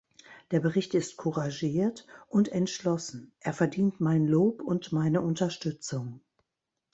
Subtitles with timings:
[0.49, 6.21] Der Bericht ist couragiert und entschlossen, er verdient mein Lob und meine Unterstützung.